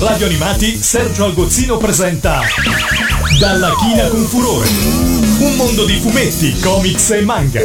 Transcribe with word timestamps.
Radio 0.00 0.24
Animati 0.24 0.76
Sergio 0.78 1.26
Algozzino 1.26 1.76
presenta 1.76 2.40
Dalla 3.38 3.74
china 3.74 4.08
con 4.08 4.20
furore. 4.20 4.66
Un 5.40 5.56
mondo 5.56 5.84
di 5.84 5.92
fumetti, 5.98 6.58
comics 6.58 7.10
e 7.10 7.20
manga. 7.20 7.60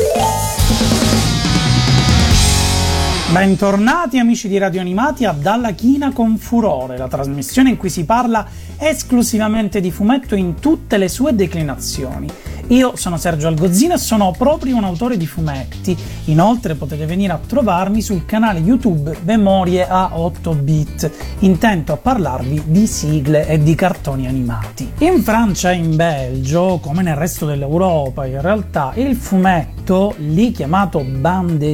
Bentornati 3.31 4.19
amici 4.19 4.49
di 4.49 4.57
Radio 4.57 4.81
Animati 4.81 5.23
a 5.23 5.31
Dalla 5.31 5.71
China 5.71 6.11
con 6.11 6.37
Furore, 6.37 6.97
la 6.97 7.07
trasmissione 7.07 7.69
in 7.69 7.77
cui 7.77 7.89
si 7.89 8.03
parla 8.03 8.45
esclusivamente 8.77 9.79
di 9.79 9.91
fumetto 9.91 10.35
in 10.35 10.59
tutte 10.59 10.97
le 10.97 11.07
sue 11.07 11.33
declinazioni. 11.33 12.27
Io 12.69 12.95
sono 12.95 13.17
Sergio 13.17 13.47
Algozzino 13.47 13.93
e 13.93 13.97
sono 13.99 14.33
proprio 14.35 14.75
un 14.75 14.83
autore 14.85 15.17
di 15.17 15.27
fumetti. 15.27 15.95
Inoltre 16.25 16.73
potete 16.73 17.05
venire 17.05 17.33
a 17.33 17.39
trovarmi 17.45 18.01
sul 18.01 18.25
canale 18.25 18.59
YouTube 18.59 19.15
Memorie 19.23 19.87
a 19.87 20.17
8 20.17 20.53
bit, 20.55 21.11
intento 21.39 21.93
a 21.93 21.97
parlarvi 21.97 22.63
di 22.65 22.87
sigle 22.87 23.47
e 23.47 23.61
di 23.61 23.75
cartoni 23.75 24.25
animati. 24.25 24.91
In 24.99 25.21
Francia 25.21 25.71
e 25.71 25.75
in 25.75 25.95
Belgio, 25.95 26.79
come 26.81 27.03
nel 27.03 27.15
resto 27.15 27.45
dell'Europa 27.45 28.25
in 28.25 28.41
realtà, 28.41 28.93
il 28.95 29.15
fumetto, 29.15 30.15
lì 30.17 30.51
chiamato 30.51 31.03
bande 31.03 31.73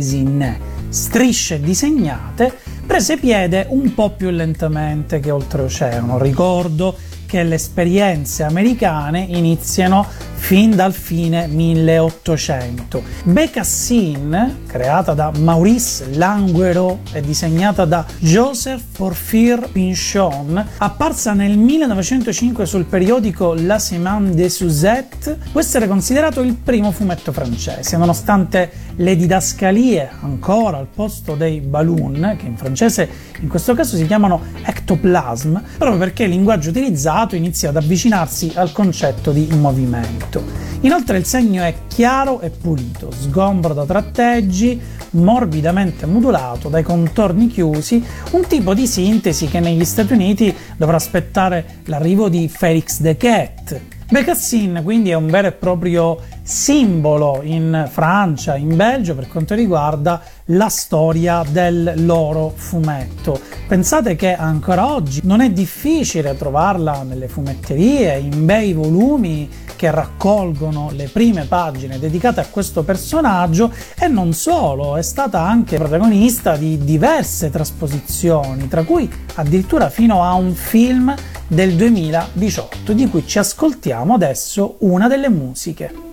strisce 0.89 1.61
disegnate, 1.61 2.53
prese 2.85 3.15
piede 3.15 3.65
un 3.69 3.93
po' 3.93 4.09
più 4.09 4.29
lentamente 4.29 5.21
che 5.21 5.31
oltreoceano. 5.31 6.17
Ricordo 6.17 6.97
che 7.25 7.43
le 7.43 7.55
esperienze 7.55 8.43
americane 8.43 9.21
iniziano 9.21 10.05
fin 10.41 10.75
dal 10.75 10.91
fine 10.91 11.47
1800. 11.47 13.01
Bécassine, 13.23 14.57
creata 14.67 15.13
da 15.13 15.31
Maurice 15.37 16.09
Languereau 16.15 16.99
e 17.13 17.21
disegnata 17.21 17.85
da 17.85 18.05
Joseph 18.19 18.81
Porphyre 18.97 19.69
Pinchon, 19.71 20.61
apparsa 20.77 21.33
nel 21.33 21.57
1905 21.57 22.65
sul 22.65 22.83
periodico 22.83 23.53
La 23.53 23.79
Semaine 23.79 24.31
des 24.31 24.53
Suzette, 24.53 25.37
può 25.51 25.61
essere 25.61 25.87
considerato 25.87 26.41
il 26.41 26.55
primo 26.55 26.91
fumetto 26.91 27.31
francese, 27.31 27.95
nonostante 27.95 28.71
le 28.95 29.15
didascalie 29.15 30.09
ancora 30.21 30.77
al 30.77 30.87
posto 30.93 31.35
dei 31.35 31.59
balloon, 31.59 32.35
che 32.37 32.45
in 32.45 32.57
francese 32.57 33.09
in 33.41 33.47
questo 33.47 33.73
caso 33.73 33.95
si 33.95 34.05
chiamano 34.05 34.41
ectoplasm, 34.63 35.57
proprio 35.77 35.97
perché 35.97 36.23
il 36.23 36.31
linguaggio 36.31 36.69
utilizzato 36.69 37.35
inizia 37.35 37.69
ad 37.69 37.77
avvicinarsi 37.77 38.51
al 38.55 38.71
concetto 38.71 39.31
di 39.31 39.47
movimento. 39.57 40.43
Inoltre 40.81 41.17
il 41.17 41.25
segno 41.25 41.63
è 41.63 41.73
chiaro 41.87 42.41
e 42.41 42.49
pulito, 42.49 43.11
sgombro 43.11 43.73
da 43.73 43.85
tratteggi, 43.85 44.79
morbidamente 45.11 46.05
modulato 46.05 46.69
dai 46.69 46.83
contorni 46.83 47.47
chiusi, 47.47 48.03
un 48.31 48.45
tipo 48.47 48.73
di 48.73 48.87
sintesi 48.87 49.47
che 49.47 49.59
negli 49.59 49.85
Stati 49.85 50.13
Uniti 50.13 50.53
dovrà 50.77 50.95
aspettare 50.95 51.81
l'arrivo 51.85 52.29
di 52.29 52.47
Felix 52.47 53.01
the 53.01 53.15
Cat. 54.11 54.19
Bécassine 54.19 54.83
quindi 54.83 55.09
è 55.09 55.15
un 55.15 55.27
vero 55.27 55.47
e 55.47 55.51
proprio 55.53 56.19
simbolo 56.43 57.39
in 57.43 57.87
Francia, 57.89 58.57
in 58.57 58.75
Belgio 58.75 59.15
per 59.15 59.27
quanto 59.29 59.55
riguarda 59.55 60.21
la 60.45 60.67
storia 60.67 61.43
del 61.49 61.93
loro 62.05 62.51
fumetto. 62.53 63.39
Pensate 63.67 64.15
che 64.15 64.35
ancora 64.35 64.93
oggi 64.93 65.21
non 65.23 65.39
è 65.39 65.49
difficile 65.49 66.35
trovarla 66.35 67.03
nelle 67.03 67.29
fumetterie, 67.29 68.17
in 68.17 68.45
bei 68.45 68.73
volumi 68.73 69.49
che 69.77 69.89
raccolgono 69.89 70.91
le 70.91 71.07
prime 71.07 71.45
pagine 71.45 71.97
dedicate 71.97 72.41
a 72.41 72.45
questo 72.45 72.83
personaggio 72.83 73.71
e 73.97 74.07
non 74.07 74.33
solo, 74.33 74.97
è 74.97 75.01
stata 75.01 75.41
anche 75.41 75.77
protagonista 75.77 76.55
di 76.55 76.77
diverse 76.83 77.49
trasposizioni, 77.49 78.67
tra 78.67 78.83
cui 78.83 79.09
addirittura 79.35 79.89
fino 79.89 80.23
a 80.23 80.33
un 80.33 80.53
film 80.53 81.15
del 81.51 81.75
2018 81.75 82.93
di 82.93 83.09
cui 83.09 83.27
ci 83.27 83.37
ascoltiamo 83.37 84.13
adesso 84.13 84.75
una 84.79 85.09
delle 85.09 85.27
musiche. 85.27 86.10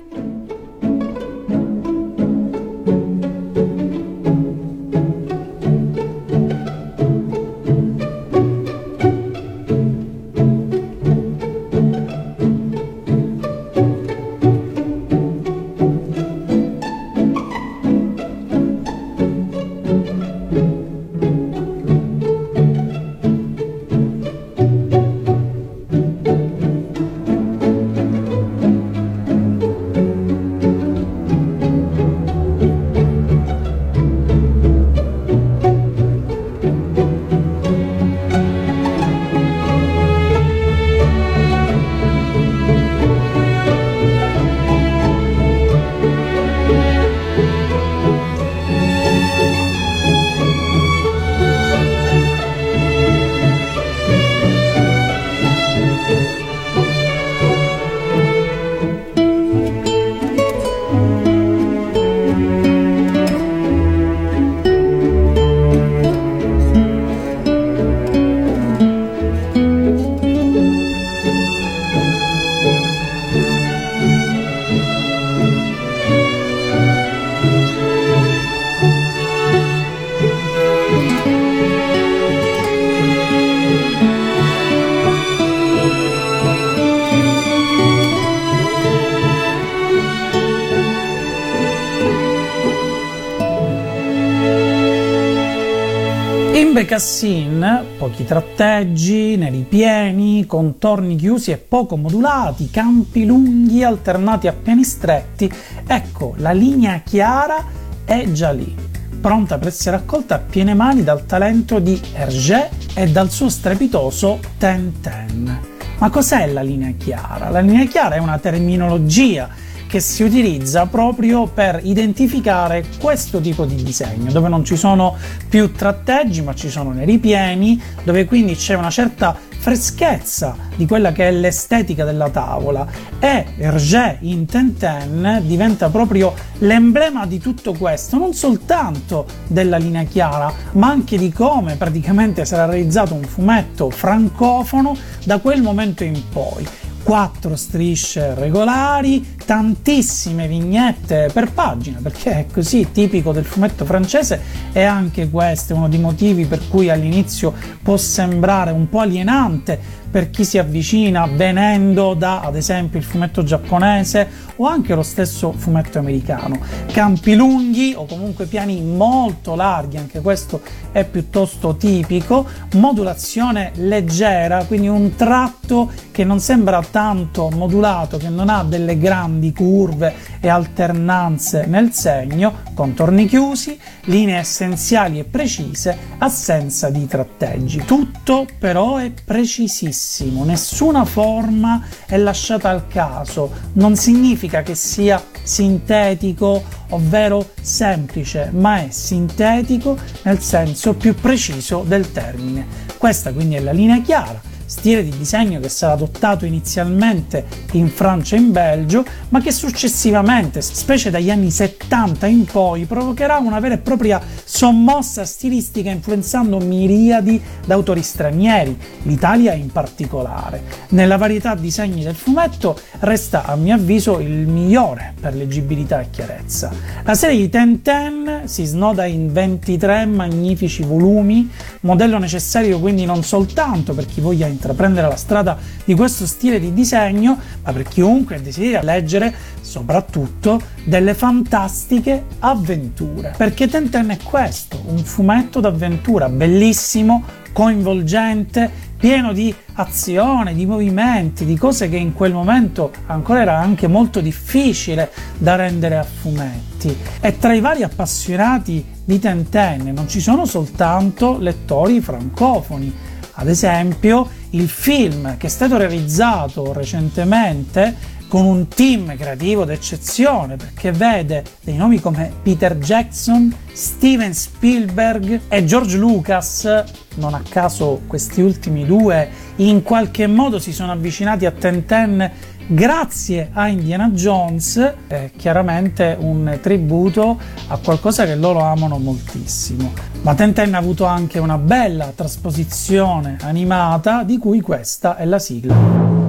In 96.89 96.95
Becassin, 96.95 97.85
pochi 97.99 98.25
tratteggi, 98.25 99.37
neri 99.37 99.67
pieni, 99.69 100.47
contorni 100.47 101.17
chiusi 101.17 101.51
e 101.51 101.59
poco 101.59 101.99
modulati, 101.99 102.71
campi 102.71 103.27
lunghi 103.27 103.85
alternati 103.85 104.47
a 104.47 104.55
piani 104.55 104.85
stretti, 104.85 105.53
ecco, 105.87 106.33
la 106.39 106.53
linea 106.53 107.03
chiara 107.05 107.63
è 108.07 108.33
già 108.33 108.53
lì, 108.53 108.75
pronta 109.21 109.59
per 109.59 109.69
essere 109.69 109.99
raccolta 109.99 110.37
a 110.37 110.39
piene 110.39 110.73
mani 110.73 111.05
dal 111.05 111.27
talento 111.27 111.79
di 111.79 112.01
Hergé 112.15 112.71
e 112.95 113.07
dal 113.09 113.31
suo 113.31 113.51
strepitoso 113.51 114.39
Ten 114.57 114.99
Ten. 115.03 115.61
Ma 115.99 116.09
cos'è 116.09 116.47
la 116.51 116.63
linea 116.63 116.93
chiara? 116.97 117.51
La 117.51 117.61
linea 117.61 117.85
chiara 117.85 118.15
è 118.15 118.19
una 118.19 118.39
terminologia 118.39 119.51
che 119.89 120.01
si 120.01 120.23
utilizza 120.23 120.87
proprio 120.87 121.47
per 121.47 121.81
identificare 121.83 122.85
questo 123.01 123.41
tipo 123.41 123.65
di 123.65 123.83
disegno, 123.83 124.31
dove 124.31 124.49
non 124.49 124.63
ci 124.63 124.77
sono 124.77 125.17
più 125.49 125.73
tratteggi 125.73 126.43
ma 126.43 126.55
ci 126.55 126.69
sono 126.69 126.91
nei 126.91 127.07
ripieni, 127.07 127.81
dove 128.05 128.27
quindi 128.27 128.55
c'è 128.55 128.75
una 128.75 128.91
certa 128.91 129.35
freschezza 129.59 130.57
di 130.77 130.87
quella 130.87 131.11
che 131.11 131.29
è 131.29 131.33
l'estetica 131.33 132.05
della 132.05 132.29
tavola. 132.29 132.87
E 133.19 133.47
Hergé 133.57 134.19
in 134.21 134.45
Tintin 134.47 135.43
diventa 135.45 135.89
proprio 135.89 136.35
l'emblema 136.59 137.27
di 137.27 137.39
tutto 137.39 137.73
questo, 137.73 138.19
non 138.19 138.35
soltanto 138.35 139.27
della 139.47 139.79
linea 139.79 140.05
chiara, 140.05 140.53
ma 140.73 140.89
anche 140.89 141.17
di 141.17 141.33
come 141.33 141.77
praticamente 141.77 142.45
sarà 142.45 142.67
realizzato 142.67 143.15
un 143.15 143.25
fumetto 143.25 143.89
francofono 143.91 144.95
da 145.25 145.39
quel 145.39 145.63
momento 145.63 146.05
in 146.05 146.23
poi. 146.31 146.67
Quattro 147.03 147.57
strisce 147.57 148.35
regolari, 148.35 149.37
tantissime 149.49 150.47
vignette 150.47 151.31
per 151.33 151.53
pagina, 151.53 152.01
perché 152.03 152.33
è 152.33 152.47
così 152.53 152.89
tipico 152.93 153.33
del 153.33 153.47
fumetto 153.47 153.87
francese 153.87 154.39
e 154.73 154.83
anche 154.83 155.31
questo 155.31 155.73
è 155.73 155.77
uno 155.77 155.89
dei 155.89 155.99
motivi 155.99 156.45
per 156.45 156.69
cui 156.69 156.91
all'inizio 156.91 157.55
può 157.83 157.97
sembrare 157.97 158.73
un 158.73 158.91
po' 158.91 159.01
alienante 159.01 159.81
per 160.11 160.31
chi 160.31 160.45
si 160.45 160.59
avvicina 160.59 161.27
venendo 161.27 162.15
da 162.15 162.41
ad 162.41 162.57
esempio 162.57 162.99
il 162.99 163.05
fumetto 163.05 163.43
giapponese 163.43 164.29
o 164.57 164.67
anche 164.67 164.95
lo 164.95 165.03
stesso 165.03 165.53
fumetto 165.53 165.99
americano. 165.99 166.59
Campi 166.91 167.35
lunghi 167.35 167.95
o 167.97 168.07
comunque 168.07 168.47
piani 168.47 168.83
molto 168.83 169.55
larghi, 169.55 169.97
anche 169.97 170.21
questo 170.21 170.61
è 170.93 171.05
piuttosto 171.05 171.77
tipico, 171.77 172.47
modulazione 172.75 173.73
leggera, 173.77 174.65
quindi 174.65 174.89
un 174.89 175.15
tratto 175.15 175.91
che 176.11 176.25
non 176.25 176.41
sembra 176.41 176.83
tanto 176.83 177.51
modulato, 177.51 178.17
che 178.17 178.29
non 178.29 178.49
ha 178.49 178.65
delle 178.65 178.99
grandi 178.99 179.38
curve 179.53 180.15
e 180.41 180.49
alternanze 180.49 181.67
nel 181.67 181.93
segno, 181.93 182.63
contorni 182.75 183.27
chiusi, 183.27 183.79
linee 184.05 184.39
essenziali 184.39 185.19
e 185.19 185.25
precise, 185.25 185.97
assenza 186.19 186.91
di 186.91 187.07
tratteggi. 187.07 187.83
Tutto 187.85 188.47
però 188.59 188.97
è 188.97 189.13
precisissimo, 189.25 190.45
nessuna 190.45 191.05
forma 191.05 191.87
è 192.07 192.17
lasciata 192.17 192.69
al 192.69 192.87
caso, 192.89 193.51
non 193.75 193.97
significa 193.97 194.63
che 194.63 194.75
sia 194.75 195.23
sintetico, 195.43 196.63
ovvero 196.91 197.51
semplice, 197.61 198.51
ma 198.53 198.81
è 198.81 198.89
sintetico 198.91 199.97
nel 200.23 200.41
senso 200.41 200.95
più 200.95 201.15
preciso 201.15 201.85
del 201.87 202.13
termine. 202.13 202.67
Questa 202.97 203.33
quindi 203.33 203.55
è 203.55 203.61
la 203.61 203.73
linea 203.73 204.01
chiara 204.01 204.48
stile 204.69 205.03
di 205.03 205.17
disegno 205.17 205.61
che 205.61 205.71
sarà 205.71 205.95
adottato 205.95 206.45
inizialmente 206.45 207.47
in 207.73 207.89
Francia 207.89 208.37
e 208.37 208.41
in 208.41 208.53
Belgio, 208.53 209.03
ma 209.31 209.41
che 209.41 209.51
successivamente, 209.51 210.61
specie 210.61 211.11
dagli 211.11 211.31
anni 211.31 211.51
70 211.51 212.27
in 212.27 212.45
poi, 212.45 212.85
provocherà 212.85 213.39
una 213.39 213.61
vera 213.61 213.75
e 213.75 213.79
propria 213.79 214.21
sommossa 214.45 215.25
stilistica 215.25 215.91
influenzando 215.91 216.59
miriadi 216.59 217.41
d'autori 217.65 218.03
stranieri, 218.03 218.77
l'Italia 219.05 219.55
in 219.55 219.73
particolare. 219.73 220.63
Nella 220.91 221.17
varietà 221.17 221.55
disegni 221.55 222.03
del 222.03 222.15
fumetto 222.15 222.79
resta 223.01 223.45
a 223.45 223.57
mio 223.57 223.75
avviso 223.75 224.19
il 224.19 224.47
migliore 224.47 225.15
per 225.19 225.35
leggibilità 225.35 226.01
e 226.01 226.11
chiarezza. 226.11 226.71
La 227.05 227.15
serie 227.15 227.39
di 227.39 227.49
Ten 227.49 228.43
si 228.45 228.65
snoda 228.67 229.07
in 229.07 229.33
23 229.33 230.05
magnifici 230.05 230.83
volumi, 230.83 231.51
modello 231.81 232.19
necessario 232.19 232.79
quindi 232.79 233.07
non 233.07 233.23
soltanto 233.23 233.95
per 233.95 234.05
chi 234.05 234.21
voglia 234.21 234.47
intraprendere 234.59 235.07
la 235.07 235.17
strada 235.17 235.57
di 235.85 235.95
questo 235.95 236.27
stile 236.27 236.59
di 236.59 236.75
disegno, 236.75 237.39
ma 237.63 237.73
per 237.73 237.85
chiunque 237.85 238.43
desidera 238.43 238.83
leggere 238.83 239.33
soprattutto 239.61 240.61
delle 240.85 241.15
fantastiche 241.15 242.25
avventure. 242.41 243.33
Perché 243.37 243.69
Tenten 243.69 244.11
è 244.11 244.19
questo, 244.23 244.83
un 244.87 244.99
fumetto 244.99 245.61
d'avventura 245.61 246.29
bellissimo, 246.29 247.23
coinvolgente, 247.53 248.87
pieno 248.99 249.33
di 249.33 249.55
azione, 249.75 250.55
di 250.55 250.67
movimenti, 250.67 251.45
di 251.45 251.57
cose 251.57 251.89
che 251.89 251.97
in 251.97 252.13
quel 252.13 252.33
momento 252.33 252.91
ancora 253.07 253.43
era 253.43 253.57
anche 253.57 253.87
molto 253.87 254.21
difficile 254.21 255.11
da 255.39 255.55
rendere 255.55 255.97
a 255.97 256.03
fumetti. 256.03 256.97
E 257.21 257.39
tra 257.39 257.55
i 257.55 257.61
vari 257.61 257.85
appassionati 257.85 258.85
di 259.05 259.19
Tenten 259.21 259.93
non 259.95 260.09
ci 260.09 260.21
sono 260.21 260.45
soltanto 260.45 261.39
lettori 261.39 262.01
francofoni, 262.01 262.93
ad 263.41 263.49
esempio, 263.49 264.29
il 264.51 264.69
film 264.69 265.37
che 265.37 265.47
è 265.47 265.51
stato 265.51 265.77
realizzato 265.77 266.73
recentemente 266.73 268.17
con 268.27 268.45
un 268.45 268.67
team 268.67 269.17
creativo 269.17 269.65
d'eccezione 269.65 270.57
perché 270.57 270.91
vede 270.91 271.45
dei 271.63 271.77
nomi 271.77 272.01
come 272.01 272.33
Peter 272.43 272.77
Jackson, 272.77 273.55
Steven 273.73 274.35
Spielberg 274.35 275.43
e 275.49 275.65
George 275.65 275.97
Lucas, 275.97 276.85
non 277.15 277.35
a 277.35 277.43
caso 277.49 278.03
questi 278.09 278.41
ultimi 278.41 278.85
due 278.85 279.29
in 279.57 279.83
qualche 279.83 280.27
modo 280.27 280.59
si 280.59 280.73
sono 280.73 280.91
avvicinati 280.91 281.47
a 281.47 281.53
Tenten 281.53 282.31
grazie 282.69 283.51
a 283.53 283.69
Indiana 283.69 284.11
Jones, 284.11 284.95
è 285.07 285.31
chiaramente 285.37 286.17
un 286.19 286.59
tributo 286.61 287.39
a 287.69 287.79
qualcosa 287.79 288.25
che 288.25 288.37
loro 288.37 288.61
amano 288.61 288.99
moltissimo. 288.99 289.93
Ma 290.23 290.35
Tenten 290.35 290.75
ha 290.75 290.79
avuto 290.79 291.05
anche 291.07 291.39
una 291.39 291.59
bella 291.59 292.13
trasposizione 292.15 293.39
animata 293.41 294.23
di 294.23 294.39
cui 294.39 294.61
questa 294.61 295.17
è 295.17 295.25
la 295.25 295.39
sigla. 295.39 296.28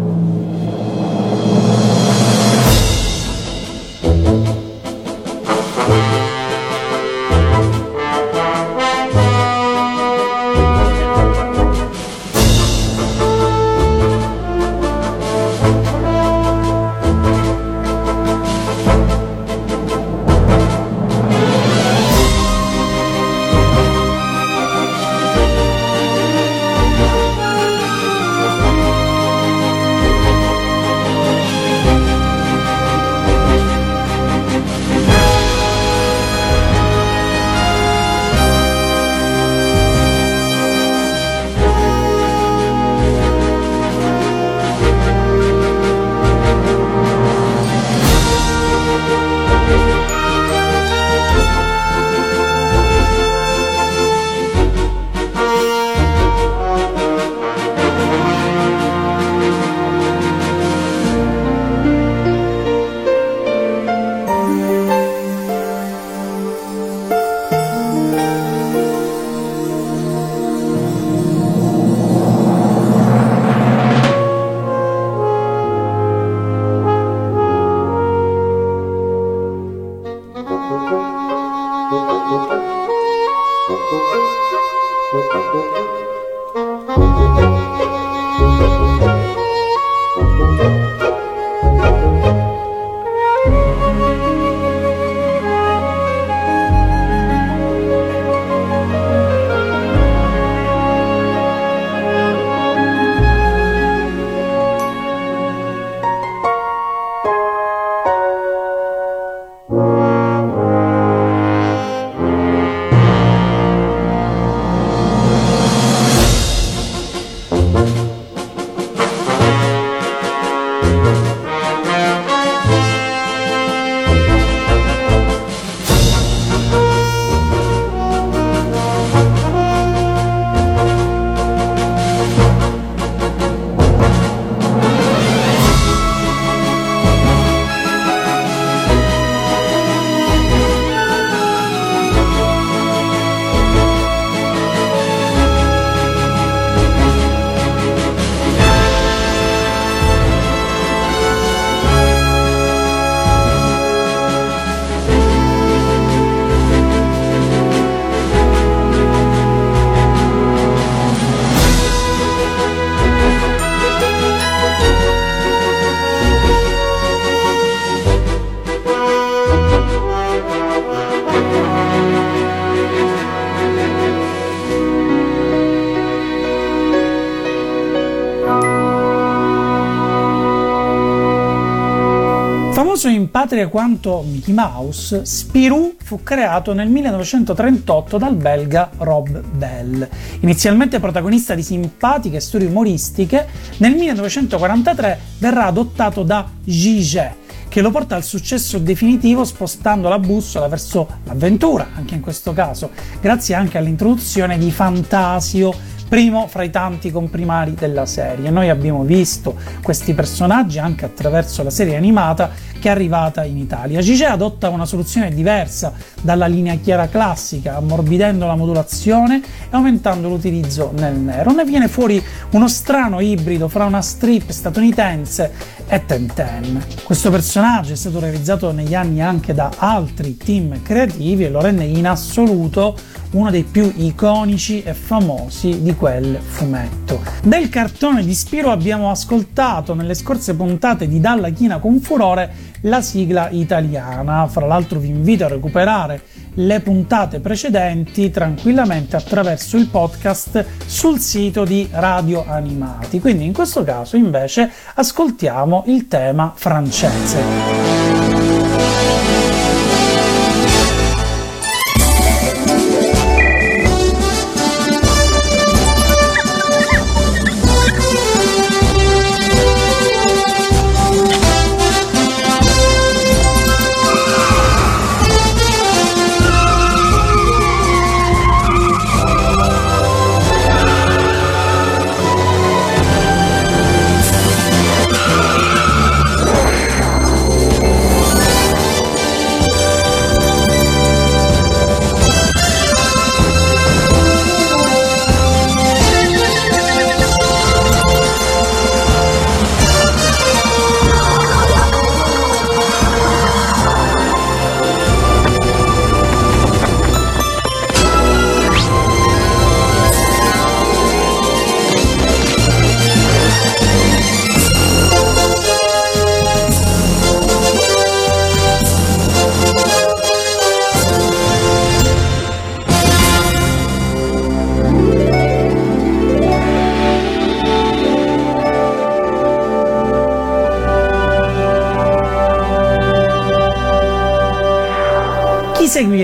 Famoso 183.10 183.12
in 183.12 183.32
patria 183.32 183.68
quanto 183.68 184.24
Mickey 184.28 184.54
Mouse, 184.54 185.26
Spirou 185.26 185.96
fu 186.02 186.22
creato 186.22 186.74
nel 186.74 186.90
1938 186.90 188.18
dal 188.18 188.36
belga 188.36 188.92
Rob 188.98 189.42
Bell. 189.42 190.08
Inizialmente 190.42 191.00
protagonista 191.00 191.56
di 191.56 191.64
simpatiche 191.64 192.40
storie 192.40 192.68
umoristiche, 192.68 193.48
nel 193.78 193.96
1943 193.96 195.20
verrà 195.40 195.66
adottato 195.66 196.24
da 196.24 196.48
Gigé, 196.64 197.36
che 197.68 197.82
lo 197.82 197.90
porta 197.90 198.16
al 198.16 198.24
successo 198.24 198.78
definitivo 198.78 199.44
spostando 199.44 200.08
la 200.08 200.20
bussola 200.20 200.68
verso 200.68 201.08
l'avventura, 201.24 201.88
anche 201.96 202.16
in 202.16 202.22
questo 202.22 202.54
caso, 202.54 202.92
grazie 203.20 203.56
anche 203.56 203.78
all'introduzione 203.78 204.58
di 204.58 204.72
Fantasio, 204.72 205.74
primo 206.10 206.48
fra 206.48 206.64
i 206.64 206.72
tanti 206.72 207.12
comprimari 207.12 207.76
della 207.76 208.08
serie. 208.08 208.50
Noi 208.50 208.70
abbiamo 208.70 209.04
visto 209.04 209.56
questi 209.84 210.16
personaggi 210.16 210.80
anche 210.80 211.06
attraverso 211.06 211.62
la 211.62 211.70
serie 211.70 211.96
animata 211.96 212.50
che 212.80 212.88
è 212.88 212.92
arrivata 212.92 213.44
in 213.44 213.58
Italia. 213.58 214.02
Gigè 214.02 214.26
adotta 214.26 214.70
una 214.70 214.86
soluzione 214.86 215.34
diversa 215.34 215.94
dalla 216.22 216.48
linea 216.48 216.76
chiara 216.76 217.08
classica, 217.08 217.76
ammorbidendo 217.76 218.46
la 218.46 218.56
modulazione 218.56 219.42
e 219.42 219.68
aumentando 219.70 220.30
l'utilizzo 220.30 220.92
nel 220.98 221.16
nero. 221.16 221.52
Ne 221.52 221.66
viene 221.66 221.88
fuori 221.88 222.24
uno 222.52 222.68
strano 222.68 223.20
ibrido 223.20 223.68
fra 223.68 223.86
una 223.86 224.02
strip 224.02 224.50
statunitense 224.50 225.52
e 225.88 226.06
Tenten. 226.06 226.84
Questo 227.04 227.30
personaggio 227.30 227.94
è 227.94 227.96
stato 227.96 228.20
realizzato 228.20 228.72
negli 228.72 228.96
anni 228.96 229.22
anche 229.22 229.54
da 229.54 229.72
altri 229.78 230.38
team 230.38 230.82
creativi 230.82 231.44
e 231.46 231.50
lo 231.50 231.62
rende 231.62 231.84
in 231.84 232.08
assoluto 232.08 232.96
uno 233.32 233.52
dei 233.52 233.64
più 233.64 233.92
iconici 233.96 234.82
e 234.82 234.94
famosi 234.94 235.84
di 235.84 235.96
quel 235.96 236.40
fumetto. 236.42 237.22
Del 237.44 237.70
cartone 237.70 238.24
di 238.24 238.34
Spiro 238.34 238.72
abbiamo 238.72 239.12
ascoltato 239.12 239.94
nelle 239.94 240.16
scorse 240.16 240.56
puntate 240.56 241.08
di 241.08 241.20
Dalla 241.20 241.50
China 241.50 241.78
con 241.78 242.00
Furore 242.00 242.52
la 242.82 243.02
sigla 243.02 243.50
italiana. 243.50 244.48
Fra 244.48 244.66
l'altro 244.66 245.00
vi 245.00 245.10
invito 245.10 245.46
a 245.46 245.50
recuperare 245.50 246.22
le 246.56 246.80
puntate 246.82 247.40
precedenti 247.40 248.30
tranquillamente 248.30 249.16
attraverso 249.16 249.78
il 249.78 249.88
podcast 249.88 250.66
sul 250.86 251.20
sito 251.20 251.64
di 251.64 251.88
Radio 251.92 252.46
Animati. 252.48 253.20
Quindi 253.20 253.46
in 253.46 253.54
questo 253.54 253.84
caso 253.84 254.18
invece 254.18 254.70
ascoltiamo 254.96 255.84
il 255.88 256.08
tema 256.08 256.54
francese. 256.56 258.08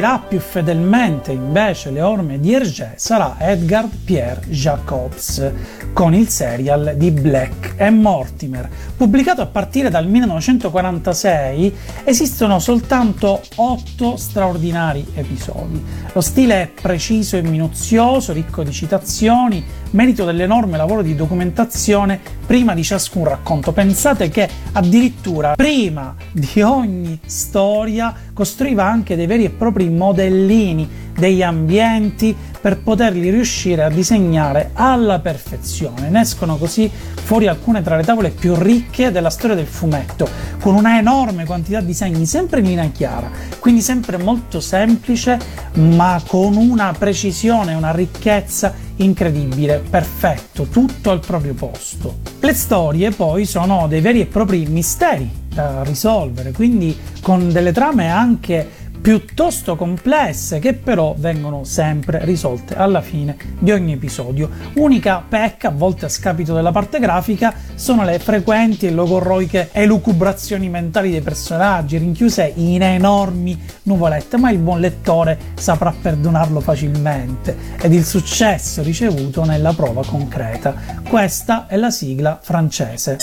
Seguirà 0.06 0.20
più 0.20 0.40
fedelmente 0.40 1.32
invece 1.32 1.90
le 1.90 2.02
orme 2.02 2.40
di 2.40 2.54
Hergé 2.54 2.94
sarà 2.96 3.38
Edgar 3.40 3.88
Pierre 4.04 4.42
Jacobs 4.50 5.52
con 5.94 6.14
il 6.14 6.30
serial 6.30 6.94
di 6.96 7.10
Black 7.10 7.74
e 7.78 7.90
Mortimer. 7.90 8.70
Pubblicato 8.96 9.42
a 9.42 9.48
partire 9.48 9.90
dal 9.90 10.08
1946, 10.08 11.76
esistono 12.04 12.60
soltanto 12.60 13.42
otto 13.56 14.16
straordinari 14.18 15.06
episodi. 15.16 15.84
Lo 16.14 16.22
stile 16.22 16.62
è 16.62 16.68
preciso 16.68 17.38
e 17.38 17.42
minuzioso, 17.42 18.32
ricco 18.32 18.62
di 18.62 18.72
citazioni, 18.72 19.64
merito 19.92 20.26
dell'enorme 20.26 20.78
lavoro 20.78 21.02
di 21.02 21.16
documentazione 21.16 22.20
prima 22.46 22.74
di 22.74 22.84
ciascun 22.84 23.26
racconto. 23.26 23.72
Pensate 23.72 24.30
che 24.30 24.48
addirittura 24.74 25.56
prima 25.56 26.16
di 26.32 26.62
ogni 26.62 27.20
storia 27.26 28.14
costruiva 28.34 28.86
anche 28.86 29.16
dei 29.16 29.26
veri 29.26 29.46
e 29.46 29.50
propri 29.50 29.90
modellini 29.90 31.04
degli 31.18 31.42
ambienti 31.42 32.36
per 32.60 32.80
poterli 32.80 33.30
riuscire 33.30 33.84
a 33.84 33.90
disegnare 33.90 34.72
alla 34.74 35.20
perfezione. 35.20 36.10
Ne 36.10 36.22
escono 36.22 36.58
così 36.58 36.90
fuori 36.90 37.48
alcune 37.48 37.82
tra 37.82 37.96
le 37.96 38.04
tavole 38.04 38.30
più 38.32 38.56
ricche 38.56 39.12
della 39.12 39.30
storia 39.30 39.56
del 39.56 39.66
fumetto, 39.66 40.28
con 40.60 40.76
una 40.76 40.98
enorme 40.98 41.46
quantità 41.46 41.80
di 41.80 41.88
disegni, 41.88 42.26
sempre 42.26 42.60
in 42.60 42.66
linea 42.68 42.90
chiara, 42.90 43.30
quindi 43.60 43.82
sempre 43.82 44.18
molto 44.18 44.60
semplice, 44.60 45.40
ma 45.74 46.22
con 46.28 46.56
una 46.56 46.94
precisione, 46.98 47.74
una 47.74 47.92
ricchezza 47.92 48.74
incredibile, 48.98 49.84
perfetto, 49.90 50.64
tutto 50.64 51.12
al 51.12 51.20
proprio 51.20 51.54
posto. 51.54 52.20
Le 52.40 52.54
storie 52.54 53.12
poi 53.12 53.46
sono 53.46 53.88
dei 53.88 54.02
veri 54.02 54.22
e 54.22 54.26
propri 54.26 54.66
misteri 54.66 55.30
da 55.54 55.84
risolvere, 55.84 56.52
quindi 56.52 56.98
con 57.22 57.52
delle 57.52 57.72
trame 57.72 58.10
anche 58.10 58.84
piuttosto 59.06 59.76
complesse 59.76 60.58
che 60.58 60.74
però 60.74 61.14
vengono 61.16 61.64
sempre 61.64 62.26
risolte 62.26 62.74
alla 62.74 63.02
fine 63.02 63.38
di 63.60 63.70
ogni 63.70 63.92
episodio. 63.92 64.50
Unica 64.78 65.24
pecca, 65.30 65.68
a 65.68 65.72
volte 65.72 66.06
a 66.06 66.10
scapito 66.10 66.56
della 66.56 66.72
parte 66.72 66.98
grafica, 66.98 67.54
sono 67.76 68.04
le 68.04 68.18
frequenti 68.18 68.88
e 68.88 68.92
logorroiche 68.92 69.70
elucubrazioni 69.74 70.70
mentali 70.70 71.12
dei 71.12 71.22
personaggi 71.22 72.00
rinchiuse 72.00 72.52
in 72.56 72.82
enormi 72.82 73.62
nuvolette, 73.84 74.38
ma 74.38 74.50
il 74.50 74.58
buon 74.58 74.80
lettore 74.80 75.38
saprà 75.54 75.94
perdonarlo 76.02 76.60
facilmente 76.60 77.56
ed 77.80 77.94
il 77.94 78.06
successo 78.06 78.82
ricevuto 78.82 79.44
nella 79.44 79.74
prova 79.74 80.04
concreta. 80.04 80.74
Questa 81.08 81.68
è 81.68 81.76
la 81.76 81.92
sigla 81.92 82.40
francese. 82.42 83.18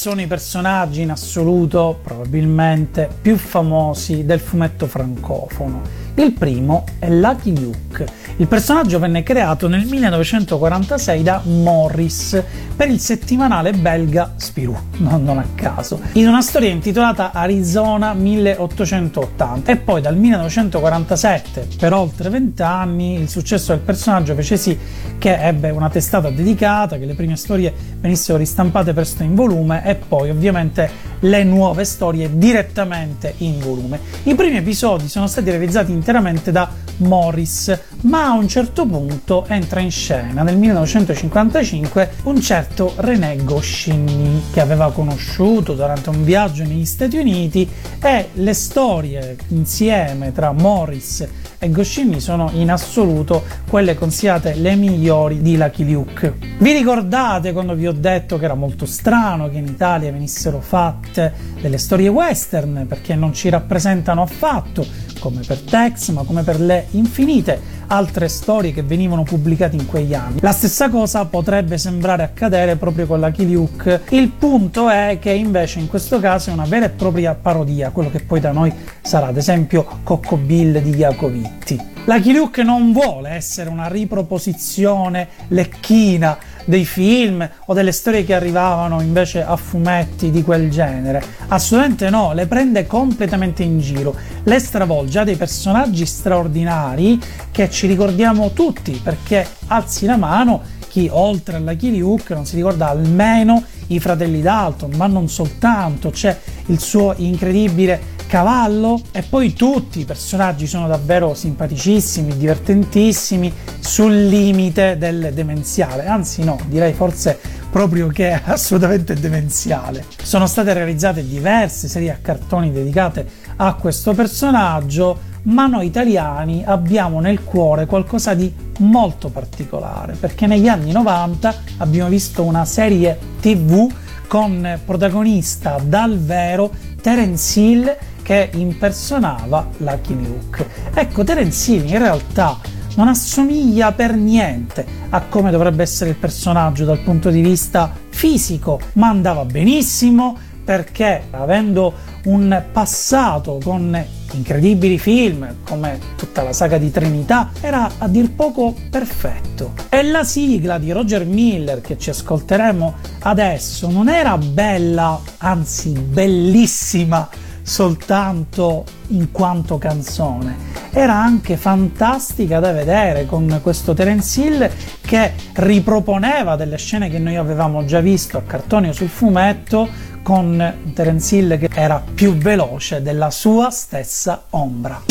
Sono 0.00 0.22
i 0.22 0.26
personaggi 0.26 1.02
in 1.02 1.10
assoluto 1.10 2.00
probabilmente 2.02 3.06
più 3.20 3.36
famosi 3.36 4.24
del 4.24 4.40
fumetto 4.40 4.86
francofono. 4.86 5.82
Il 6.14 6.32
primo 6.32 6.84
è 6.98 7.08
Lucky 7.08 7.58
Luke. 7.58 8.06
Il 8.36 8.46
personaggio 8.46 8.98
venne 8.98 9.22
creato 9.22 9.68
nel 9.68 9.84
1946 9.86 11.22
da 11.22 11.40
Morris 11.44 12.42
per 12.74 12.88
il 12.88 12.98
settimanale 12.98 13.72
belga 13.72 14.32
Spirou, 14.36 14.74
non, 14.98 15.28
a 15.38 15.44
caso, 15.54 16.00
in 16.12 16.26
una 16.26 16.40
storia 16.40 16.70
intitolata 16.70 17.32
Arizona 17.32 18.14
1880 18.14 19.70
e 19.70 19.76
poi 19.76 20.00
dal 20.00 20.16
1947 20.16 21.68
per 21.78 21.92
oltre 21.92 22.30
20 22.30 22.62
anni 22.62 23.20
il 23.20 23.28
successo 23.28 23.72
del 23.72 23.82
personaggio 23.82 24.34
fece 24.34 24.56
sì 24.56 24.78
che 25.18 25.36
ebbe 25.36 25.68
una 25.70 25.90
testata 25.90 26.30
dedicata, 26.30 26.96
che 26.96 27.04
le 27.04 27.14
prime 27.14 27.36
storie 27.36 27.72
venissero 28.00 28.38
ristampate 28.38 28.94
presto 28.94 29.22
in 29.22 29.34
volume 29.34 29.84
e 29.84 29.94
poi 29.94 30.30
ovviamente 30.30 31.09
le 31.20 31.44
nuove 31.44 31.84
storie 31.84 32.30
direttamente 32.32 33.34
in 33.38 33.58
volume. 33.58 34.00
I 34.24 34.34
primi 34.34 34.58
episodi 34.58 35.08
sono 35.08 35.26
stati 35.26 35.50
realizzati 35.50 35.92
interamente 35.92 36.52
da 36.52 36.70
Morris, 36.98 37.78
ma 38.02 38.26
a 38.26 38.32
un 38.32 38.48
certo 38.48 38.86
punto 38.86 39.44
entra 39.46 39.80
in 39.80 39.90
scena 39.90 40.42
nel 40.42 40.56
1955 40.56 42.10
un 42.24 42.40
certo 42.40 42.92
René 42.96 43.36
Goscinny 43.42 44.42
che 44.52 44.60
aveva 44.60 44.92
conosciuto 44.92 45.74
durante 45.74 46.10
un 46.10 46.24
viaggio 46.24 46.64
negli 46.64 46.84
Stati 46.84 47.16
Uniti 47.16 47.68
e 48.00 48.28
le 48.34 48.54
storie 48.54 49.36
insieme 49.48 50.32
tra 50.32 50.52
Morris 50.52 51.26
e 51.62 51.68
Goscinny 51.68 52.20
sono 52.20 52.50
in 52.54 52.70
assoluto 52.70 53.44
quelle 53.68 53.94
considerate 53.94 54.54
le 54.54 54.76
migliori 54.76 55.42
di 55.42 55.58
Lucky 55.58 55.92
Luke. 55.92 56.34
Vi 56.58 56.72
ricordate 56.72 57.52
quando 57.52 57.74
vi 57.74 57.86
ho 57.86 57.92
detto 57.92 58.38
che 58.38 58.46
era 58.46 58.54
molto 58.54 58.86
strano 58.86 59.50
che 59.50 59.58
in 59.58 59.66
Italia 59.66 60.10
venissero 60.10 60.60
fatte 60.60 61.34
delle 61.60 61.76
storie 61.76 62.08
western 62.08 62.86
perché 62.88 63.14
non 63.14 63.34
ci 63.34 63.50
rappresentano 63.50 64.22
affatto, 64.22 64.86
come 65.18 65.42
per 65.46 65.60
Tex, 65.60 66.08
ma 66.12 66.22
come 66.22 66.42
per 66.44 66.58
le 66.58 66.86
infinite 66.92 67.60
altre 67.90 68.28
storie 68.28 68.72
che 68.72 68.82
venivano 68.82 69.24
pubblicate 69.24 69.76
in 69.76 69.86
quegli 69.86 70.14
anni. 70.14 70.38
La 70.40 70.52
stessa 70.52 70.88
cosa 70.88 71.24
potrebbe 71.24 71.76
sembrare 71.76 72.22
accadere 72.22 72.76
proprio 72.76 73.06
con 73.06 73.20
la 73.20 73.32
Luke. 73.36 74.02
Il 74.10 74.28
punto 74.30 74.88
è 74.88 75.18
che 75.20 75.30
invece 75.32 75.80
in 75.80 75.88
questo 75.88 76.20
caso 76.20 76.50
è 76.50 76.52
una 76.52 76.66
vera 76.66 76.86
e 76.86 76.90
propria 76.90 77.34
parodia, 77.34 77.90
quello 77.90 78.10
che 78.10 78.20
poi 78.20 78.40
da 78.40 78.52
noi 78.52 78.72
sarà 79.02 79.26
ad 79.26 79.36
esempio 79.36 79.86
Cocco 80.04 80.36
Bill 80.36 80.80
di 80.80 80.90
Jacovitti. 80.90 81.88
La 82.04 82.20
Luke 82.24 82.62
non 82.62 82.92
vuole 82.92 83.30
essere 83.30 83.68
una 83.68 83.88
riproposizione 83.88 85.28
lecchina 85.48 86.38
dei 86.64 86.84
film 86.84 87.48
o 87.66 87.74
delle 87.74 87.92
storie 87.92 88.24
che 88.24 88.34
arrivavano 88.34 89.00
invece 89.00 89.42
a 89.42 89.56
fumetti 89.56 90.30
di 90.30 90.42
quel 90.42 90.70
genere. 90.70 91.22
Assolutamente 91.48 92.10
no, 92.10 92.32
le 92.32 92.46
prende 92.46 92.86
completamente 92.86 93.62
in 93.62 93.78
giro, 93.80 94.14
le 94.42 94.58
stravolge, 94.58 95.18
ha 95.18 95.24
dei 95.24 95.36
personaggi 95.36 96.06
straordinari 96.06 97.20
che 97.50 97.70
ci 97.70 97.86
ricordiamo 97.86 98.52
tutti 98.52 99.00
perché 99.02 99.46
alzi 99.68 100.06
la 100.06 100.16
mano 100.16 100.78
chi 100.90 101.08
oltre 101.10 101.56
alla 101.56 101.74
Hook 101.80 102.30
non 102.30 102.44
si 102.44 102.56
ricorda 102.56 102.88
almeno 102.88 103.62
i 103.88 104.00
fratelli 104.00 104.42
Dalton, 104.42 104.90
ma 104.96 105.06
non 105.06 105.28
soltanto, 105.28 106.10
c'è 106.10 106.36
il 106.66 106.80
suo 106.80 107.14
incredibile 107.16 108.18
cavallo 108.30 109.00
e 109.10 109.22
poi 109.22 109.54
tutti 109.54 109.98
i 109.98 110.04
personaggi 110.04 110.68
sono 110.68 110.86
davvero 110.86 111.34
simpaticissimi, 111.34 112.36
divertentissimi, 112.36 113.52
sul 113.80 114.28
limite 114.28 114.96
del 114.96 115.32
demenziale, 115.34 116.06
anzi 116.06 116.44
no, 116.44 116.56
direi 116.68 116.92
forse 116.92 117.36
proprio 117.72 118.06
che 118.06 118.30
è 118.30 118.40
assolutamente 118.44 119.14
demenziale. 119.14 120.04
Sono 120.22 120.46
state 120.46 120.72
realizzate 120.72 121.26
diverse 121.26 121.88
serie 121.88 122.12
a 122.12 122.18
cartoni 122.22 122.70
dedicate 122.70 123.26
a 123.56 123.74
questo 123.74 124.14
personaggio, 124.14 125.18
ma 125.42 125.66
noi 125.66 125.86
italiani 125.86 126.62
abbiamo 126.64 127.18
nel 127.18 127.42
cuore 127.42 127.86
qualcosa 127.86 128.34
di 128.34 128.54
molto 128.78 129.30
particolare, 129.30 130.14
perché 130.14 130.46
negli 130.46 130.68
anni 130.68 130.92
90 130.92 131.54
abbiamo 131.78 132.08
visto 132.08 132.44
una 132.44 132.64
serie 132.64 133.18
TV 133.40 133.92
con 134.28 134.78
protagonista 134.84 135.78
dal 135.82 136.16
vero 136.16 136.70
Terence 137.02 137.58
Hill 137.58 137.96
che 138.30 138.48
impersonava 138.52 139.66
Lucky 139.78 140.14
Luke. 140.14 140.64
Ecco, 140.94 141.24
Terence 141.24 141.72
Hill 141.72 141.88
in 141.88 141.98
realtà 141.98 142.60
non 142.94 143.08
assomiglia 143.08 143.90
per 143.90 144.14
niente 144.14 144.86
a 145.08 145.22
come 145.22 145.50
dovrebbe 145.50 145.82
essere 145.82 146.10
il 146.10 146.16
personaggio 146.16 146.84
dal 146.84 147.00
punto 147.00 147.28
di 147.30 147.40
vista 147.40 147.92
fisico, 148.08 148.78
ma 148.92 149.08
andava 149.08 149.44
benissimo 149.44 150.38
perché 150.64 151.24
avendo 151.32 151.92
un 152.26 152.66
passato 152.70 153.58
con 153.64 154.00
incredibili 154.30 154.96
film 154.96 155.56
come 155.64 155.98
tutta 156.14 156.44
la 156.44 156.52
saga 156.52 156.78
di 156.78 156.92
Trinità 156.92 157.50
era 157.60 157.90
a 157.98 158.06
dir 158.06 158.30
poco 158.30 158.76
perfetto. 158.90 159.72
E 159.88 160.04
la 160.04 160.22
sigla 160.22 160.78
di 160.78 160.92
Roger 160.92 161.24
Miller 161.24 161.80
che 161.80 161.98
ci 161.98 162.10
ascolteremo 162.10 162.94
adesso 163.22 163.90
non 163.90 164.08
era 164.08 164.38
bella, 164.38 165.20
anzi 165.38 165.90
bellissima 165.90 167.28
soltanto 167.62 168.84
in 169.08 169.30
quanto 169.30 169.78
canzone, 169.78 170.56
era 170.90 171.14
anche 171.14 171.56
fantastica 171.56 172.58
da 172.58 172.72
vedere 172.72 173.26
con 173.26 173.60
questo 173.62 173.94
Terence 173.94 174.40
Hill 174.40 174.70
che 175.00 175.32
riproponeva 175.54 176.56
delle 176.56 176.76
scene 176.76 177.08
che 177.08 177.18
noi 177.18 177.36
avevamo 177.36 177.84
già 177.84 178.00
visto 178.00 178.38
a 178.38 178.42
cartone 178.42 178.88
o 178.88 178.92
sul 178.92 179.08
fumetto 179.08 179.88
con 180.22 180.92
Terence 180.94 181.36
Hill 181.36 181.58
che 181.58 181.68
era 181.72 182.02
più 182.14 182.34
veloce 182.34 183.02
della 183.02 183.30
sua 183.30 183.70
stessa 183.70 184.44
ombra. 184.50 185.02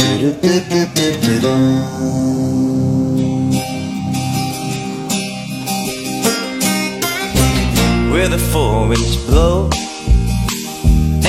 Where 8.09 8.27
the 8.27 8.37
four 8.37 8.87
winds 8.87 9.15
blow 9.27 9.69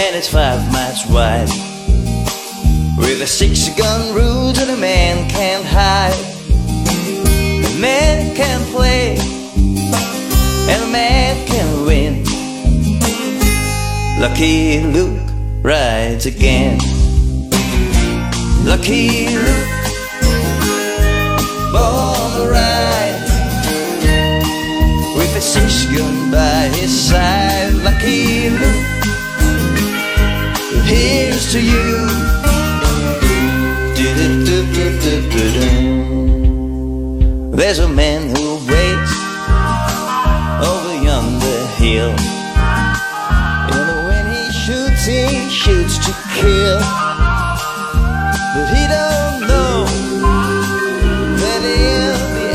and 0.03 0.17
it's 0.17 0.29
five 0.29 0.61
miles 0.73 1.05
wide. 1.09 1.49
With 2.97 3.21
a 3.21 3.27
six 3.27 3.69
gun 3.77 4.15
rule 4.15 4.53
that 4.53 4.69
a 4.71 4.77
man 4.77 5.29
can't 5.29 5.65
hide. 5.65 6.17
A 7.71 7.81
man 7.81 8.35
can 8.35 8.61
play, 8.73 9.17
and 10.73 10.83
a 10.83 10.91
man 10.91 11.47
can 11.47 11.85
win. 11.85 12.25
Lucky 14.21 14.81
Luke 14.81 15.21
rides 15.63 16.25
again. 16.25 16.79
Lucky 18.65 19.29
Luke, 19.29 19.85
born 21.73 22.10
There's 37.61 37.79
a 37.79 37.87
man 37.87 38.23
who 38.23 38.57
waits 38.73 39.13
over 40.65 40.95
yonder 41.05 41.67
hill. 41.77 42.15
And 43.77 43.89
when 44.09 44.25
he 44.35 44.51
shoots, 44.51 45.05
he 45.05 45.51
shoots 45.51 45.99
to 46.07 46.13
kill. 46.41 46.81
But 48.55 48.67
he 48.75 48.83
don't 48.97 49.41
know 49.47 49.85
that 51.37 51.63
in 51.63 52.17
the 52.37 52.49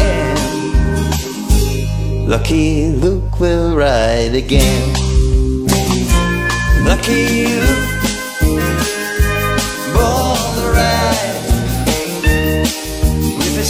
end, 2.18 2.28
Lucky 2.28 2.90
Luke 2.90 3.40
will 3.40 3.76
ride 3.76 4.34
again. 4.34 4.94
Lucky 6.84 7.46
Luke. 7.46 7.96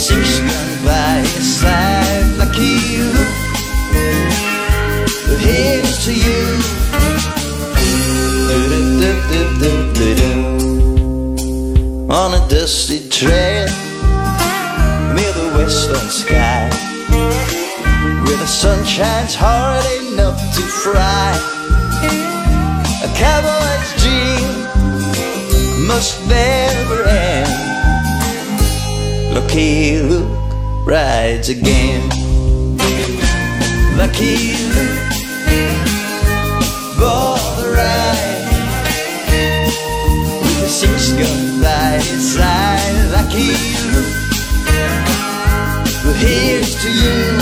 to 0.06 0.75
dusty 12.66 12.98
trail 13.10 13.68
near 15.14 15.32
the 15.38 15.48
western 15.56 16.08
sky, 16.10 16.68
where 18.24 18.38
the 18.38 18.46
sun 18.60 18.84
shines 18.84 19.36
hard 19.36 19.86
enough 20.02 20.36
to 20.52 20.62
fry. 20.82 21.30
A 23.06 23.08
cowboy's 23.22 23.90
dream 24.02 24.50
must 25.86 26.18
never 26.26 27.04
end. 27.04 27.52
Lucky 29.32 30.02
Luke 30.02 30.28
rides 30.84 31.48
again. 31.48 32.02
Lucky 33.96 34.56
Luke 34.74 34.95
here's 46.26 46.74
to 46.74 46.90
you. 46.90 47.35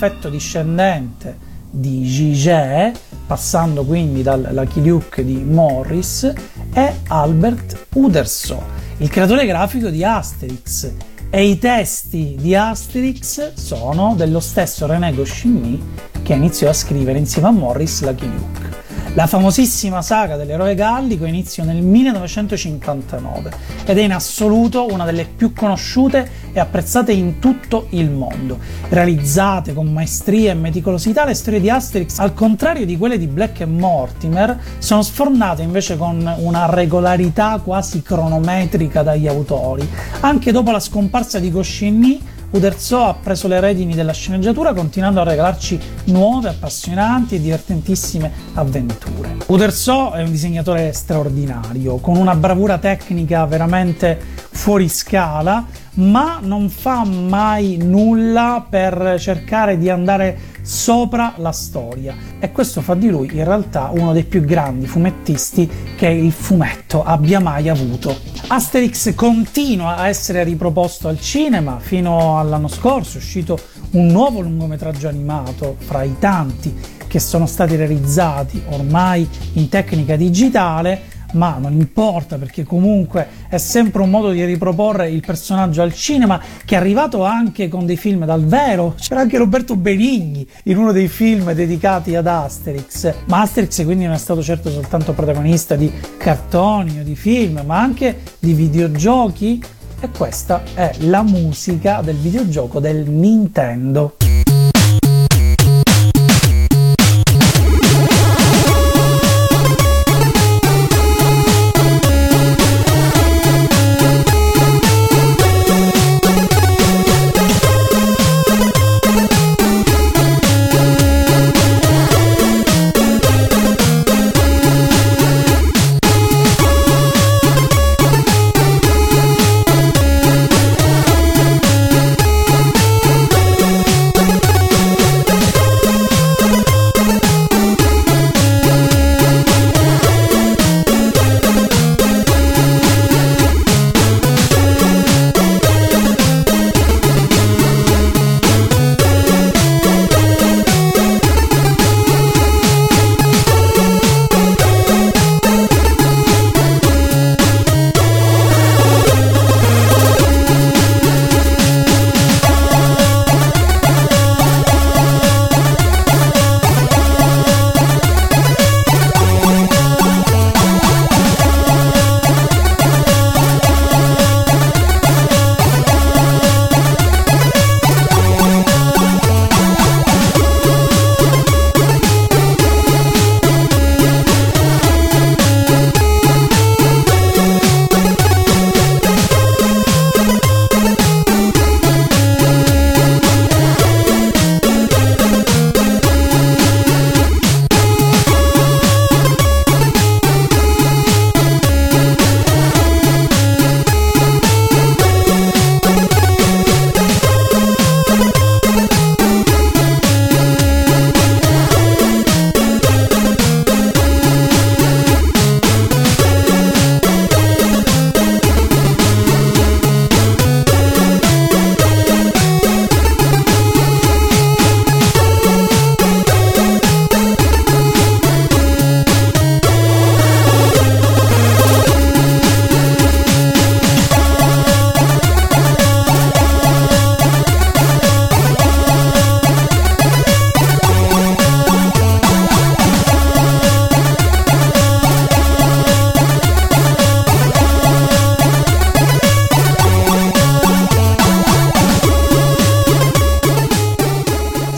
Perfetto 0.00 0.30
discendente 0.30 1.36
di 1.68 2.04
Gigé, 2.04 2.90
passando 3.26 3.84
quindi 3.84 4.22
dal 4.22 4.48
Lucky 4.52 4.82
Luke 4.82 5.22
di 5.22 5.36
Morris, 5.44 6.32
è 6.72 6.94
Albert 7.08 7.88
Uderzo, 7.92 8.62
il 8.96 9.10
creatore 9.10 9.44
grafico 9.44 9.90
di 9.90 10.02
Asterix. 10.02 10.90
E 11.28 11.46
i 11.46 11.58
testi 11.58 12.34
di 12.40 12.56
Asterix 12.56 13.52
sono 13.52 14.14
dello 14.16 14.40
stesso 14.40 14.86
René 14.86 15.12
Goscinny 15.12 15.78
che 16.22 16.32
iniziò 16.32 16.70
a 16.70 16.72
scrivere 16.72 17.18
insieme 17.18 17.48
a 17.48 17.52
Morris 17.52 18.02
Lucky 18.02 18.26
Luke. 18.26 18.69
La 19.14 19.26
famosissima 19.26 20.02
saga 20.02 20.36
dell'eroe 20.36 20.76
gallico 20.76 21.24
inizia 21.24 21.64
nel 21.64 21.82
1959 21.82 23.50
ed 23.84 23.98
è 23.98 24.02
in 24.02 24.12
assoluto 24.12 24.86
una 24.88 25.04
delle 25.04 25.24
più 25.24 25.52
conosciute 25.52 26.30
e 26.52 26.60
apprezzate 26.60 27.10
in 27.10 27.40
tutto 27.40 27.88
il 27.90 28.08
mondo. 28.08 28.58
Realizzate 28.88 29.74
con 29.74 29.92
maestria 29.92 30.52
e 30.52 30.54
meticolosità, 30.54 31.24
le 31.24 31.34
storie 31.34 31.60
di 31.60 31.68
Asterix, 31.68 32.18
al 32.20 32.34
contrario 32.34 32.86
di 32.86 32.96
quelle 32.96 33.18
di 33.18 33.26
Black 33.26 33.62
e 33.62 33.66
Mortimer, 33.66 34.56
sono 34.78 35.02
sfornate 35.02 35.62
invece 35.62 35.96
con 35.96 36.32
una 36.38 36.66
regolarità 36.70 37.60
quasi 37.64 38.02
cronometrica 38.02 39.02
dagli 39.02 39.26
autori. 39.26 39.88
Anche 40.20 40.52
dopo 40.52 40.70
la 40.70 40.80
scomparsa 40.80 41.40
di 41.40 41.50
Goscinny, 41.50 42.20
Uderzo 42.52 43.04
ha 43.04 43.14
preso 43.14 43.46
le 43.46 43.60
redini 43.60 43.94
della 43.94 44.12
sceneggiatura 44.12 44.74
continuando 44.74 45.20
a 45.20 45.24
regalarci 45.24 45.78
nuove, 46.06 46.48
appassionanti 46.48 47.36
e 47.36 47.40
divertentissime 47.40 48.32
avventure. 48.54 49.36
Uderzo 49.46 50.10
è 50.10 50.22
un 50.22 50.32
disegnatore 50.32 50.92
straordinario, 50.92 51.98
con 51.98 52.16
una 52.16 52.34
bravura 52.34 52.78
tecnica 52.78 53.46
veramente 53.46 54.18
fuori 54.50 54.88
scala, 54.88 55.64
ma 55.94 56.40
non 56.42 56.68
fa 56.70 57.04
mai 57.04 57.76
nulla 57.80 58.66
per 58.68 59.14
cercare 59.20 59.78
di 59.78 59.88
andare 59.88 60.49
sopra 60.70 61.34
la 61.38 61.50
storia 61.50 62.14
e 62.38 62.52
questo 62.52 62.80
fa 62.80 62.94
di 62.94 63.08
lui 63.08 63.28
in 63.32 63.42
realtà 63.42 63.90
uno 63.92 64.12
dei 64.12 64.22
più 64.22 64.44
grandi 64.44 64.86
fumettisti 64.86 65.68
che 65.96 66.06
il 66.06 66.30
fumetto 66.30 67.02
abbia 67.02 67.40
mai 67.40 67.68
avuto. 67.68 68.16
Asterix 68.46 69.12
continua 69.16 69.96
a 69.96 70.06
essere 70.06 70.44
riproposto 70.44 71.08
al 71.08 71.20
cinema, 71.20 71.80
fino 71.80 72.38
all'anno 72.38 72.68
scorso 72.68 73.16
è 73.16 73.20
uscito 73.20 73.58
un 73.92 74.06
nuovo 74.06 74.38
lungometraggio 74.38 75.08
animato 75.08 75.74
fra 75.76 76.04
i 76.04 76.14
tanti 76.20 76.72
che 77.08 77.18
sono 77.18 77.46
stati 77.46 77.74
realizzati 77.74 78.62
ormai 78.68 79.28
in 79.54 79.68
tecnica 79.68 80.14
digitale 80.14 81.09
ma 81.32 81.56
non 81.58 81.72
importa 81.72 82.36
perché 82.36 82.64
comunque 82.64 83.26
è 83.48 83.58
sempre 83.58 84.02
un 84.02 84.10
modo 84.10 84.30
di 84.30 84.44
riproporre 84.44 85.10
il 85.10 85.20
personaggio 85.24 85.82
al 85.82 85.94
cinema 85.94 86.40
che 86.64 86.74
è 86.74 86.78
arrivato 86.78 87.24
anche 87.24 87.68
con 87.68 87.86
dei 87.86 87.96
film 87.96 88.24
dal 88.24 88.44
vero. 88.44 88.94
C'era 88.98 89.20
anche 89.20 89.38
Roberto 89.38 89.76
Benigni 89.76 90.46
in 90.64 90.78
uno 90.78 90.92
dei 90.92 91.08
film 91.08 91.52
dedicati 91.52 92.14
ad 92.14 92.26
Asterix. 92.26 93.14
Ma 93.26 93.40
Asterix 93.42 93.84
quindi 93.84 94.04
non 94.04 94.14
è 94.14 94.18
stato 94.18 94.42
certo 94.42 94.70
soltanto 94.70 95.12
protagonista 95.12 95.76
di 95.76 95.90
cartoni 96.16 97.00
o 97.00 97.02
di 97.02 97.16
film 97.16 97.62
ma 97.64 97.80
anche 97.80 98.20
di 98.38 98.52
videogiochi. 98.52 99.62
E 100.02 100.08
questa 100.16 100.62
è 100.72 100.92
la 101.00 101.22
musica 101.22 102.00
del 102.00 102.16
videogioco 102.16 102.80
del 102.80 103.08
Nintendo 103.08 104.16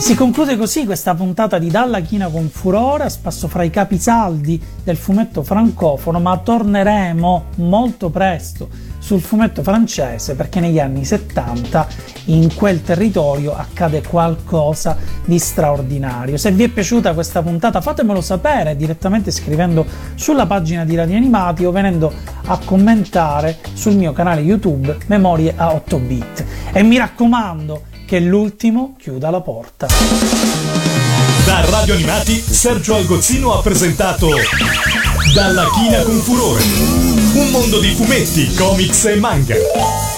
Si 0.03 0.15
conclude 0.15 0.57
così 0.57 0.83
questa 0.83 1.15
puntata 1.15 1.57
di 1.57 1.69
Dalla 1.69 2.01
China 2.01 2.27
con 2.27 2.49
Furore 2.49 3.05
a 3.05 3.09
spasso 3.09 3.47
fra 3.47 3.63
i 3.63 3.69
capisaldi 3.69 4.61
del 4.83 4.97
fumetto 4.97 5.43
francofono, 5.43 6.19
ma 6.19 6.37
torneremo 6.37 7.45
molto 7.55 8.09
presto 8.09 8.67
sul 8.99 9.21
fumetto 9.21 9.63
francese 9.63 10.35
perché 10.35 10.59
negli 10.59 10.77
anni 10.77 11.05
70 11.05 11.87
in 12.25 12.53
quel 12.53 12.81
territorio 12.81 13.55
accade 13.55 14.03
qualcosa 14.05 14.97
di 15.23 15.39
straordinario. 15.39 16.35
Se 16.35 16.51
vi 16.51 16.63
è 16.63 16.67
piaciuta 16.67 17.13
questa 17.13 17.41
puntata 17.41 17.79
fatemelo 17.79 18.19
sapere 18.19 18.75
direttamente 18.75 19.31
scrivendo 19.31 19.85
sulla 20.15 20.45
pagina 20.45 20.83
di 20.83 20.97
Radio 20.97 21.15
Animati 21.15 21.63
o 21.63 21.71
venendo 21.71 22.11
a 22.47 22.59
commentare 22.65 23.57
sul 23.71 23.95
mio 23.95 24.11
canale 24.11 24.41
YouTube 24.41 24.97
Memorie 25.07 25.53
a 25.55 25.73
8 25.73 25.97
bit. 25.99 26.45
E 26.73 26.83
mi 26.83 26.97
raccomando, 26.97 27.91
che 28.05 28.19
l'ultimo 28.19 28.95
chiuda 28.99 29.29
la 29.29 29.41
porta. 29.41 29.87
Da 31.45 31.65
Radio 31.69 31.93
Animati, 31.93 32.41
Sergio 32.41 32.95
Algozzino 32.95 33.53
ha 33.53 33.61
presentato 33.61 34.29
Dalla 35.33 35.69
china 35.73 36.01
con 36.03 36.19
furore. 36.19 36.63
Un 37.33 37.49
mondo 37.51 37.79
di 37.79 37.93
fumetti, 37.93 38.53
comics 38.53 39.05
e 39.05 39.15
manga. 39.15 40.12